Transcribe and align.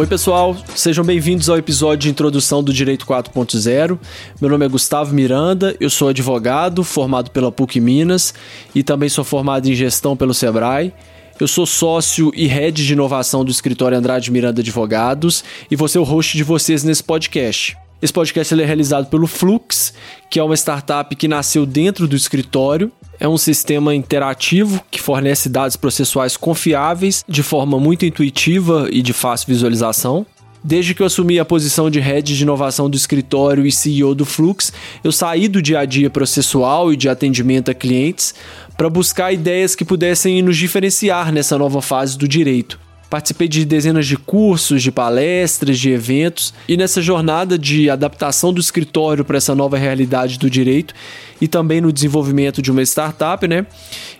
Oi, 0.00 0.06
pessoal, 0.06 0.56
sejam 0.74 1.04
bem-vindos 1.04 1.50
ao 1.50 1.58
episódio 1.58 1.98
de 1.98 2.08
introdução 2.08 2.62
do 2.62 2.72
Direito 2.72 3.04
4.0. 3.04 3.98
Meu 4.40 4.48
nome 4.48 4.64
é 4.64 4.68
Gustavo 4.68 5.14
Miranda, 5.14 5.76
eu 5.78 5.90
sou 5.90 6.08
advogado, 6.08 6.82
formado 6.82 7.30
pela 7.30 7.52
PUC 7.52 7.80
Minas 7.80 8.32
e 8.74 8.82
também 8.82 9.10
sou 9.10 9.24
formado 9.24 9.68
em 9.68 9.74
gestão 9.74 10.16
pelo 10.16 10.32
Sebrae. 10.32 10.94
Eu 11.38 11.46
sou 11.46 11.66
sócio 11.66 12.32
e 12.34 12.46
head 12.46 12.82
de 12.82 12.92
inovação 12.94 13.44
do 13.44 13.50
escritório 13.50 13.98
Andrade 13.98 14.30
Miranda 14.30 14.62
Advogados 14.62 15.44
e 15.70 15.76
vou 15.76 15.86
ser 15.86 15.98
o 15.98 16.02
host 16.02 16.34
de 16.34 16.44
vocês 16.44 16.82
nesse 16.82 17.04
podcast. 17.04 17.76
Esse 18.00 18.12
podcast 18.14 18.58
é 18.58 18.64
realizado 18.64 19.10
pelo 19.10 19.26
Flux, 19.26 19.92
que 20.30 20.38
é 20.38 20.42
uma 20.42 20.56
startup 20.56 21.14
que 21.14 21.28
nasceu 21.28 21.66
dentro 21.66 22.08
do 22.08 22.16
escritório. 22.16 22.90
É 23.20 23.28
um 23.28 23.36
sistema 23.36 23.94
interativo 23.94 24.82
que 24.90 24.98
fornece 24.98 25.50
dados 25.50 25.76
processuais 25.76 26.38
confiáveis 26.38 27.22
de 27.28 27.42
forma 27.42 27.78
muito 27.78 28.06
intuitiva 28.06 28.88
e 28.90 29.02
de 29.02 29.12
fácil 29.12 29.48
visualização. 29.48 30.24
Desde 30.64 30.94
que 30.94 31.02
eu 31.02 31.06
assumi 31.06 31.38
a 31.38 31.44
posição 31.44 31.90
de 31.90 32.00
head 32.00 32.34
de 32.34 32.42
inovação 32.42 32.88
do 32.88 32.96
escritório 32.96 33.66
e 33.66 33.72
CEO 33.72 34.14
do 34.14 34.24
Flux, 34.24 34.72
eu 35.04 35.12
saí 35.12 35.48
do 35.48 35.60
dia 35.60 35.80
a 35.80 35.84
dia 35.84 36.08
processual 36.08 36.92
e 36.92 36.96
de 36.96 37.10
atendimento 37.10 37.70
a 37.70 37.74
clientes 37.74 38.34
para 38.74 38.88
buscar 38.88 39.32
ideias 39.32 39.74
que 39.74 39.84
pudessem 39.84 40.40
nos 40.40 40.56
diferenciar 40.56 41.30
nessa 41.30 41.58
nova 41.58 41.82
fase 41.82 42.16
do 42.16 42.26
direito. 42.26 42.78
Participei 43.10 43.48
de 43.48 43.64
dezenas 43.64 44.06
de 44.06 44.16
cursos, 44.16 44.80
de 44.80 44.92
palestras, 44.92 45.80
de 45.80 45.90
eventos 45.90 46.54
e 46.68 46.76
nessa 46.76 47.02
jornada 47.02 47.58
de 47.58 47.90
adaptação 47.90 48.52
do 48.52 48.60
escritório 48.60 49.24
para 49.24 49.36
essa 49.36 49.52
nova 49.52 49.76
realidade 49.76 50.38
do 50.38 50.48
direito 50.48 50.94
e 51.40 51.48
também 51.48 51.80
no 51.80 51.92
desenvolvimento 51.92 52.62
de 52.62 52.70
uma 52.70 52.82
startup, 52.82 53.48
né? 53.48 53.66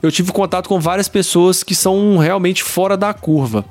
Eu 0.03 0.11
tive 0.11 0.33
contato 0.33 0.69
com 0.69 0.81
várias 0.81 1.09
pessoas 1.09 1.62
que 1.62 1.75
são 1.75 2.19
realmente 2.19 2.65
fora 2.65 2.97
da 2.97 3.15
curva. 3.15 3.65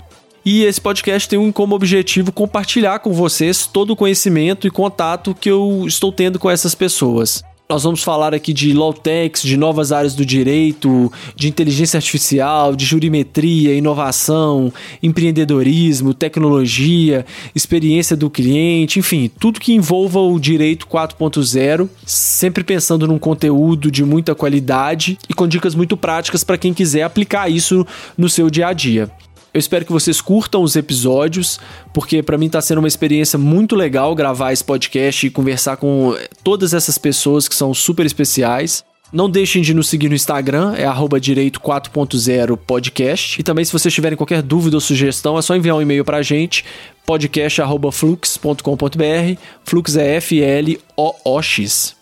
E 0.45 0.63
esse 0.63 0.79
podcast 0.79 1.27
tem 1.27 1.51
como 1.51 1.75
objetivo 1.75 2.31
compartilhar 2.31 2.99
com 2.99 3.11
vocês 3.11 3.67
todo 3.67 3.91
o 3.91 3.95
conhecimento 3.97 4.65
e 4.65 4.71
contato 4.71 5.35
que 5.35 5.51
eu 5.51 5.83
estou 5.85 6.13
tendo 6.13 6.39
com 6.39 6.49
essas 6.49 6.73
pessoas. 6.73 7.43
Nós 7.71 7.83
vamos 7.83 8.01
falar 8.01 8.33
aqui 8.33 8.51
de 8.51 8.73
Lawtex, 8.73 9.43
de 9.43 9.55
novas 9.55 9.91
áreas 9.91 10.15
do 10.15 10.25
direito, 10.25 11.13
de 11.35 11.47
inteligência 11.47 11.97
artificial, 11.97 12.75
de 12.75 12.83
jurimetria, 12.83 13.75
inovação, 13.75 14.73
empreendedorismo, 15.03 16.11
tecnologia, 16.11 17.23
experiência 17.53 18.17
do 18.17 18.27
cliente, 18.27 18.97
enfim, 18.97 19.29
tudo 19.39 19.59
que 19.59 19.71
envolva 19.71 20.19
o 20.19 20.39
direito 20.39 20.87
4.0, 20.87 21.87
sempre 22.03 22.63
pensando 22.63 23.07
num 23.07 23.19
conteúdo 23.19 23.91
de 23.91 24.03
muita 24.03 24.33
qualidade 24.33 25.19
e 25.29 25.33
com 25.35 25.47
dicas 25.47 25.75
muito 25.75 25.95
práticas 25.95 26.43
para 26.43 26.57
quem 26.57 26.73
quiser 26.73 27.03
aplicar 27.03 27.49
isso 27.49 27.85
no 28.17 28.27
seu 28.27 28.49
dia 28.49 28.69
a 28.69 28.73
dia. 28.73 29.11
Eu 29.53 29.59
espero 29.59 29.85
que 29.85 29.91
vocês 29.91 30.21
curtam 30.21 30.61
os 30.61 30.75
episódios, 30.75 31.59
porque 31.93 32.21
para 32.21 32.37
mim 32.37 32.45
está 32.45 32.61
sendo 32.61 32.79
uma 32.79 32.87
experiência 32.87 33.39
muito 33.39 33.75
legal 33.75 34.13
gravar 34.13 34.53
esse 34.53 34.63
podcast 34.63 35.25
e 35.25 35.29
conversar 35.29 35.77
com 35.77 36.15
todas 36.43 36.73
essas 36.73 36.97
pessoas 36.97 37.47
que 37.47 37.55
são 37.55 37.73
super 37.73 38.05
especiais. 38.05 38.83
Não 39.11 39.27
deixem 39.27 39.63
de 39.63 39.73
nos 39.73 39.89
seguir 39.89 40.07
no 40.07 40.13
Instagram, 40.13 40.75
é 40.75 40.85
direito 41.19 41.59
4.0 41.59 42.55
podcast. 42.57 43.39
E 43.39 43.43
também, 43.43 43.65
se 43.65 43.73
vocês 43.73 43.91
tiverem 43.91 44.15
qualquer 44.15 44.43
dúvida 44.43 44.77
ou 44.77 44.81
sugestão, 44.81 45.35
é 45.35 45.41
só 45.41 45.55
enviar 45.55 45.75
um 45.75 45.81
e-mail 45.81 46.05
para 46.05 46.17
a 46.17 46.21
gente, 46.21 46.63
podcast.flux.com.br. 47.07 49.41
Flux 49.65 49.95
é 49.95 50.17
F-L-O-O-X. 50.17 51.95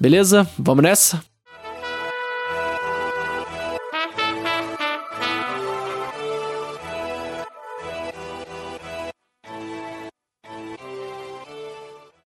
Beleza? 0.00 0.48
Vamos 0.58 0.82
nessa? 0.82 1.29